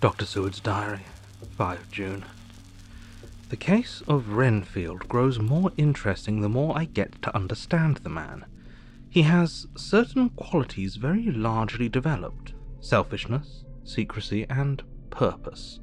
Dr. 0.00 0.26
Seward's 0.26 0.60
Diary, 0.60 1.00
5 1.56 1.90
June. 1.90 2.24
The 3.48 3.56
case 3.56 4.00
of 4.06 4.28
Renfield 4.28 5.08
grows 5.08 5.40
more 5.40 5.72
interesting 5.76 6.40
the 6.40 6.48
more 6.48 6.78
I 6.78 6.84
get 6.84 7.20
to 7.22 7.34
understand 7.34 7.96
the 7.96 8.08
man. 8.08 8.44
He 9.10 9.22
has 9.22 9.66
certain 9.76 10.28
qualities 10.30 10.94
very 10.94 11.32
largely 11.32 11.88
developed 11.88 12.52
selfishness, 12.78 13.64
secrecy, 13.82 14.46
and 14.48 14.84
purpose. 15.10 15.80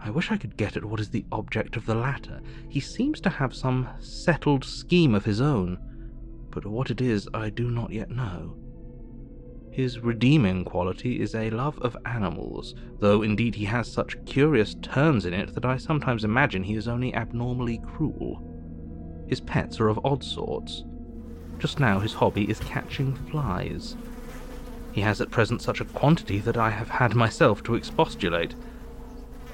I 0.00 0.08
wish 0.08 0.30
I 0.30 0.38
could 0.38 0.56
get 0.56 0.74
at 0.78 0.84
what 0.86 1.00
is 1.00 1.10
the 1.10 1.26
object 1.30 1.76
of 1.76 1.84
the 1.84 1.94
latter. 1.94 2.40
He 2.70 2.80
seems 2.80 3.20
to 3.20 3.28
have 3.28 3.54
some 3.54 3.86
settled 4.00 4.64
scheme 4.64 5.14
of 5.14 5.26
his 5.26 5.42
own, 5.42 5.76
but 6.50 6.64
what 6.64 6.90
it 6.90 7.02
is 7.02 7.28
I 7.34 7.50
do 7.50 7.70
not 7.70 7.92
yet 7.92 8.08
know. 8.10 8.56
His 9.76 10.00
redeeming 10.00 10.64
quality 10.64 11.20
is 11.20 11.34
a 11.34 11.50
love 11.50 11.78
of 11.80 11.98
animals, 12.06 12.74
though 12.98 13.20
indeed 13.20 13.54
he 13.54 13.66
has 13.66 13.86
such 13.86 14.16
curious 14.24 14.74
turns 14.76 15.26
in 15.26 15.34
it 15.34 15.52
that 15.52 15.66
I 15.66 15.76
sometimes 15.76 16.24
imagine 16.24 16.62
he 16.62 16.76
is 16.76 16.88
only 16.88 17.14
abnormally 17.14 17.76
cruel. 17.84 18.42
His 19.28 19.42
pets 19.42 19.78
are 19.78 19.88
of 19.88 20.00
odd 20.02 20.24
sorts. 20.24 20.82
Just 21.58 21.78
now 21.78 21.98
his 21.98 22.14
hobby 22.14 22.48
is 22.48 22.58
catching 22.60 23.14
flies. 23.30 23.98
He 24.92 25.02
has 25.02 25.20
at 25.20 25.30
present 25.30 25.60
such 25.60 25.82
a 25.82 25.84
quantity 25.84 26.38
that 26.38 26.56
I 26.56 26.70
have 26.70 26.88
had 26.88 27.14
myself 27.14 27.62
to 27.64 27.74
expostulate. 27.74 28.54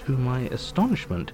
To 0.05 0.13
my 0.13 0.43
astonishment, 0.53 1.33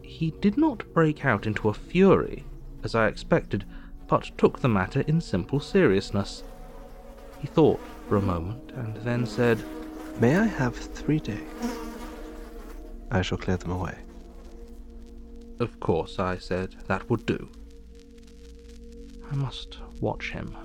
he 0.00 0.30
did 0.40 0.56
not 0.56 0.84
break 0.94 1.24
out 1.24 1.44
into 1.44 1.70
a 1.70 1.74
fury, 1.74 2.44
as 2.84 2.94
I 2.94 3.08
expected, 3.08 3.64
but 4.06 4.30
took 4.38 4.60
the 4.60 4.68
matter 4.68 5.00
in 5.08 5.20
simple 5.20 5.58
seriousness. 5.58 6.44
He 7.38 7.46
thought 7.46 7.80
for 8.08 8.16
a 8.16 8.22
moment, 8.22 8.72
and 8.74 8.96
then 8.98 9.26
said, 9.26 9.62
May 10.20 10.36
I 10.36 10.44
have 10.44 10.76
three 10.76 11.20
days? 11.20 11.38
I 13.10 13.22
shall 13.22 13.38
clear 13.38 13.56
them 13.56 13.70
away. 13.70 13.96
Of 15.60 15.80
course, 15.80 16.18
I 16.18 16.38
said, 16.38 16.76
that 16.86 17.08
would 17.08 17.26
do. 17.26 17.48
I 19.30 19.34
must 19.34 19.78
watch 20.00 20.30
him 20.30 20.56